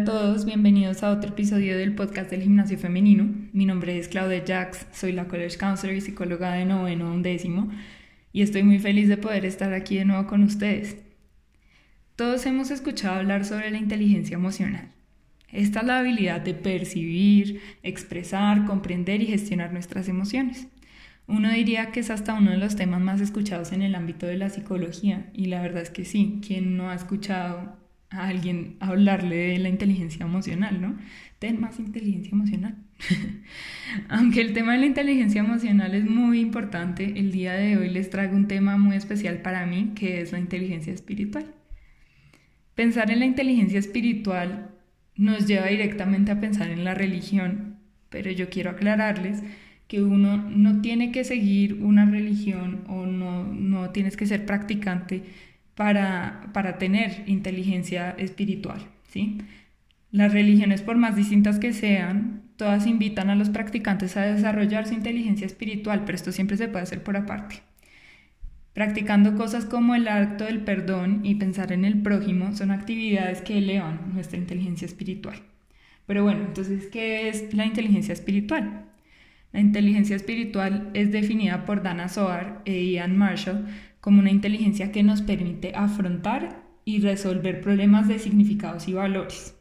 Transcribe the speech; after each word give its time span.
a 0.00 0.04
todos, 0.04 0.44
bienvenidos 0.44 1.02
a 1.02 1.10
otro 1.10 1.30
episodio 1.30 1.76
del 1.76 1.92
podcast 1.92 2.30
del 2.30 2.42
gimnasio 2.42 2.78
femenino. 2.78 3.34
Mi 3.52 3.66
nombre 3.66 3.98
es 3.98 4.06
Claudia 4.06 4.44
Jax, 4.46 4.86
soy 4.92 5.10
la 5.10 5.26
College 5.26 5.58
Counselor 5.58 5.96
y 5.96 6.00
psicóloga 6.00 6.52
de 6.52 6.64
noveno 6.64 7.08
a 7.08 7.12
undécimo 7.12 7.68
y 8.32 8.42
estoy 8.42 8.62
muy 8.62 8.78
feliz 8.78 9.08
de 9.08 9.16
poder 9.16 9.44
estar 9.44 9.72
aquí 9.72 9.96
de 9.96 10.04
nuevo 10.04 10.28
con 10.28 10.44
ustedes. 10.44 10.98
Todos 12.14 12.46
hemos 12.46 12.70
escuchado 12.70 13.16
hablar 13.16 13.44
sobre 13.44 13.72
la 13.72 13.78
inteligencia 13.78 14.36
emocional. 14.36 14.92
Esta 15.50 15.80
es 15.80 15.86
la 15.86 15.98
habilidad 15.98 16.42
de 16.42 16.54
percibir, 16.54 17.60
expresar, 17.82 18.66
comprender 18.66 19.20
y 19.20 19.26
gestionar 19.26 19.72
nuestras 19.72 20.08
emociones. 20.08 20.68
Uno 21.26 21.50
diría 21.50 21.90
que 21.90 22.00
es 22.00 22.10
hasta 22.10 22.34
uno 22.34 22.52
de 22.52 22.58
los 22.58 22.76
temas 22.76 23.00
más 23.00 23.20
escuchados 23.20 23.72
en 23.72 23.82
el 23.82 23.96
ámbito 23.96 24.26
de 24.26 24.36
la 24.36 24.48
psicología 24.48 25.28
y 25.32 25.46
la 25.46 25.60
verdad 25.60 25.82
es 25.82 25.90
que 25.90 26.04
sí, 26.04 26.40
quien 26.46 26.76
no 26.76 26.88
ha 26.88 26.94
escuchado 26.94 27.87
a 28.10 28.28
alguien 28.28 28.76
hablarle 28.80 29.36
de 29.36 29.58
la 29.58 29.68
inteligencia 29.68 30.24
emocional, 30.24 30.80
¿no? 30.80 30.96
Ten 31.38 31.60
más 31.60 31.78
inteligencia 31.78 32.30
emocional. 32.32 32.76
Aunque 34.08 34.40
el 34.40 34.52
tema 34.54 34.72
de 34.72 34.78
la 34.78 34.86
inteligencia 34.86 35.40
emocional 35.40 35.94
es 35.94 36.04
muy 36.04 36.40
importante, 36.40 37.18
el 37.18 37.32
día 37.32 37.52
de 37.52 37.76
hoy 37.76 37.90
les 37.90 38.10
traigo 38.10 38.34
un 38.34 38.48
tema 38.48 38.76
muy 38.78 38.96
especial 38.96 39.42
para 39.42 39.66
mí, 39.66 39.92
que 39.94 40.20
es 40.20 40.32
la 40.32 40.38
inteligencia 40.38 40.92
espiritual. 40.92 41.54
Pensar 42.74 43.10
en 43.10 43.18
la 43.18 43.26
inteligencia 43.26 43.78
espiritual 43.78 44.70
nos 45.14 45.46
lleva 45.46 45.66
directamente 45.66 46.32
a 46.32 46.40
pensar 46.40 46.70
en 46.70 46.84
la 46.84 46.94
religión, 46.94 47.78
pero 48.08 48.30
yo 48.30 48.48
quiero 48.48 48.70
aclararles 48.70 49.42
que 49.86 50.02
uno 50.02 50.36
no 50.36 50.80
tiene 50.80 51.12
que 51.12 51.24
seguir 51.24 51.82
una 51.82 52.04
religión 52.04 52.84
o 52.88 53.06
no, 53.06 53.44
no 53.44 53.90
tienes 53.90 54.16
que 54.16 54.26
ser 54.26 54.46
practicante 54.46 55.24
para, 55.78 56.50
para 56.52 56.76
tener 56.76 57.22
inteligencia 57.26 58.10
espiritual. 58.18 58.80
¿sí? 59.12 59.38
Las 60.10 60.32
religiones, 60.32 60.82
por 60.82 60.96
más 60.96 61.14
distintas 61.14 61.60
que 61.60 61.72
sean, 61.72 62.42
todas 62.56 62.88
invitan 62.88 63.30
a 63.30 63.36
los 63.36 63.48
practicantes 63.48 64.16
a 64.16 64.22
desarrollar 64.22 64.88
su 64.88 64.94
inteligencia 64.94 65.46
espiritual, 65.46 66.02
pero 66.04 66.16
esto 66.16 66.32
siempre 66.32 66.56
se 66.56 66.66
puede 66.66 66.82
hacer 66.82 67.04
por 67.04 67.16
aparte. 67.16 67.62
Practicando 68.72 69.36
cosas 69.36 69.66
como 69.66 69.94
el 69.94 70.08
acto 70.08 70.46
del 70.46 70.64
perdón 70.64 71.20
y 71.22 71.36
pensar 71.36 71.70
en 71.70 71.84
el 71.84 72.02
prójimo 72.02 72.56
son 72.56 72.72
actividades 72.72 73.40
que 73.40 73.58
elevan 73.58 74.14
nuestra 74.14 74.36
inteligencia 74.36 74.86
espiritual. 74.86 75.36
Pero 76.06 76.24
bueno, 76.24 76.44
entonces, 76.44 76.86
¿qué 76.86 77.28
es 77.28 77.54
la 77.54 77.66
inteligencia 77.66 78.14
espiritual? 78.14 78.86
La 79.52 79.60
inteligencia 79.60 80.16
espiritual 80.16 80.90
es 80.94 81.12
definida 81.12 81.64
por 81.64 81.84
Dana 81.84 82.08
Soar 82.08 82.62
e 82.64 82.82
Ian 82.82 83.16
Marshall 83.16 83.66
como 84.08 84.20
una 84.20 84.30
inteligencia 84.30 84.90
que 84.90 85.02
nos 85.02 85.20
permite 85.20 85.74
afrontar 85.74 86.62
y 86.86 87.00
resolver 87.00 87.60
problemas 87.60 88.08
de 88.08 88.18
significados 88.18 88.88
y 88.88 88.94
valores. 88.94 89.54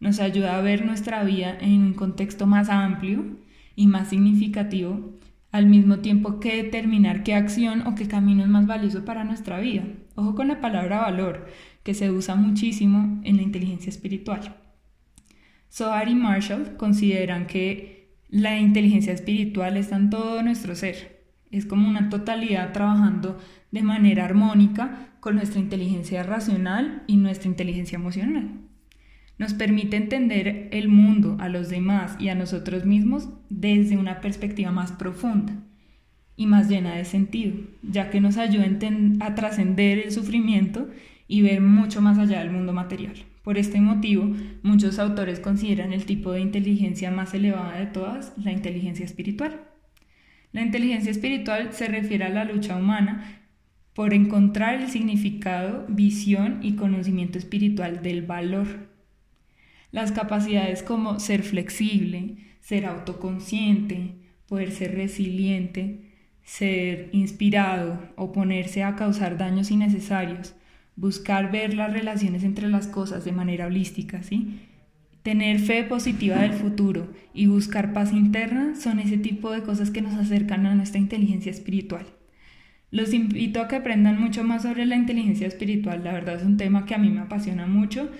Nos 0.00 0.20
ayuda 0.20 0.58
a 0.58 0.60
ver 0.60 0.84
nuestra 0.84 1.24
vida 1.24 1.56
en 1.58 1.80
un 1.84 1.94
contexto 1.94 2.46
más 2.46 2.68
amplio 2.68 3.38
y 3.76 3.86
más 3.86 4.08
significativo, 4.08 5.18
al 5.50 5.64
mismo 5.64 6.00
tiempo 6.00 6.40
que 6.40 6.62
determinar 6.62 7.22
qué 7.22 7.32
acción 7.32 7.86
o 7.86 7.94
qué 7.94 8.06
camino 8.06 8.42
es 8.42 8.50
más 8.50 8.66
valioso 8.66 9.06
para 9.06 9.24
nuestra 9.24 9.58
vida. 9.60 9.84
Ojo 10.14 10.34
con 10.34 10.48
la 10.48 10.60
palabra 10.60 11.00
valor, 11.00 11.46
que 11.82 11.94
se 11.94 12.10
usa 12.10 12.34
muchísimo 12.34 13.22
en 13.24 13.38
la 13.38 13.42
inteligencia 13.42 13.88
espiritual. 13.88 14.56
Soar 15.70 16.10
y 16.10 16.16
Marshall 16.16 16.76
consideran 16.76 17.46
que 17.46 18.18
la 18.28 18.58
inteligencia 18.58 19.14
espiritual 19.14 19.78
está 19.78 19.96
en 19.96 20.10
todo 20.10 20.42
nuestro 20.42 20.74
ser. 20.74 21.19
Es 21.50 21.66
como 21.66 21.88
una 21.88 22.08
totalidad 22.08 22.72
trabajando 22.72 23.38
de 23.70 23.82
manera 23.82 24.24
armónica 24.24 25.08
con 25.20 25.36
nuestra 25.36 25.60
inteligencia 25.60 26.22
racional 26.22 27.02
y 27.06 27.16
nuestra 27.16 27.48
inteligencia 27.48 27.96
emocional. 27.96 28.60
Nos 29.38 29.54
permite 29.54 29.96
entender 29.96 30.68
el 30.70 30.88
mundo, 30.88 31.38
a 31.40 31.48
los 31.48 31.70
demás 31.70 32.16
y 32.18 32.28
a 32.28 32.34
nosotros 32.34 32.84
mismos 32.84 33.30
desde 33.48 33.96
una 33.96 34.20
perspectiva 34.20 34.70
más 34.70 34.92
profunda 34.92 35.54
y 36.36 36.46
más 36.46 36.68
llena 36.68 36.94
de 36.94 37.04
sentido, 37.04 37.54
ya 37.82 38.10
que 38.10 38.20
nos 38.20 38.36
ayuda 38.36 38.66
a, 39.20 39.34
trascender 39.34 39.98
el 39.98 40.12
sufrimiento 40.12 40.88
y 41.26 41.42
ver 41.42 41.60
mucho 41.60 42.02
más 42.02 42.18
allá 42.18 42.40
del 42.40 42.50
mundo 42.50 42.72
material. 42.72 43.14
Por 43.42 43.56
este 43.56 43.80
motivo, 43.80 44.30
muchos 44.62 44.98
autores 44.98 45.40
consideran 45.40 45.92
el 45.92 46.04
tipo 46.04 46.32
de 46.32 46.40
inteligencia 46.40 47.10
más 47.10 47.32
elevada 47.32 47.78
de 47.78 47.86
todas 47.86 48.34
la 48.36 48.52
inteligencia 48.52 49.06
espiritual. 49.06 49.69
La 50.52 50.62
inteligencia 50.62 51.10
espiritual 51.10 51.72
se 51.72 51.86
refiere 51.86 52.24
a 52.24 52.28
la 52.28 52.44
lucha 52.44 52.76
humana 52.76 53.40
por 53.94 54.14
encontrar 54.14 54.80
el 54.80 54.88
significado, 54.88 55.84
visión 55.88 56.58
y 56.62 56.74
conocimiento 56.74 57.38
espiritual 57.38 58.02
del 58.02 58.22
valor. 58.22 58.88
Las 59.92 60.12
capacidades 60.12 60.82
como 60.82 61.20
ser 61.20 61.42
flexible, 61.42 62.36
ser 62.60 62.86
autoconsciente, 62.86 64.14
poder 64.46 64.72
ser 64.72 64.94
resiliente, 64.94 66.10
ser 66.44 67.10
inspirado, 67.12 68.00
oponerse 68.16 68.82
a 68.82 68.96
causar 68.96 69.38
daños 69.38 69.70
innecesarios, 69.70 70.54
buscar 70.96 71.52
ver 71.52 71.74
las 71.74 71.92
relaciones 71.92 72.42
entre 72.42 72.68
las 72.68 72.86
cosas 72.86 73.24
de 73.24 73.32
manera 73.32 73.66
holística, 73.66 74.22
¿sí? 74.22 74.60
Tener 75.22 75.58
fe 75.58 75.84
positiva 75.84 76.36
del 76.36 76.54
futuro 76.54 77.12
y 77.34 77.46
buscar 77.46 77.92
paz 77.92 78.12
interna 78.12 78.74
son 78.74 79.00
ese 79.00 79.18
tipo 79.18 79.50
de 79.50 79.62
cosas 79.62 79.90
que 79.90 80.00
nos 80.00 80.14
acercan 80.14 80.64
a 80.66 80.74
nuestra 80.74 81.00
inteligencia 81.00 81.50
espiritual. 81.50 82.06
Los 82.90 83.12
invito 83.12 83.60
a 83.60 83.68
que 83.68 83.76
aprendan 83.76 84.20
mucho 84.20 84.42
más 84.44 84.62
sobre 84.62 84.86
la 84.86 84.96
inteligencia 84.96 85.46
espiritual. 85.46 86.02
La 86.04 86.12
verdad 86.12 86.36
es 86.36 86.42
un 86.42 86.56
tema 86.56 86.86
que 86.86 86.94
a 86.94 86.98
mí 86.98 87.10
me 87.10 87.20
apasiona 87.20 87.66
mucho 87.66 88.10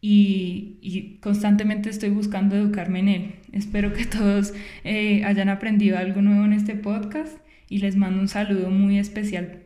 y, 0.00 1.18
constantemente 1.20 1.90
estoy 1.90 2.10
buscando 2.10 2.56
educarme 2.56 3.00
en 3.00 3.08
él. 3.08 3.34
Espero 3.52 3.92
que 3.92 4.04
todos 4.04 4.52
eh, 4.84 5.24
hayan 5.24 5.48
aprendido 5.48 5.98
algo 5.98 6.22
nuevo 6.22 6.44
en 6.44 6.52
este 6.52 6.74
podcast 6.74 7.38
y 7.68 7.78
les 7.78 7.96
mando 7.96 8.20
un 8.20 8.28
saludo 8.28 8.70
muy 8.70 8.98
especial. 8.98 9.62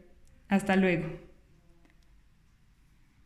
Hasta 0.49 0.77
luego. 0.77 1.22